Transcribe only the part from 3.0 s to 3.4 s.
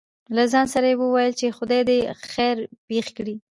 کړي.